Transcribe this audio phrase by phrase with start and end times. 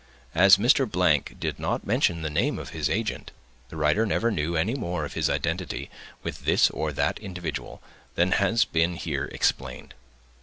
[0.33, 0.89] As Mr.——
[1.39, 3.29] did not mention the name of his agent,
[3.69, 5.91] the writer never knew any more of his identity
[6.23, 7.83] with this or that individual,
[8.15, 9.93] than has been here explained.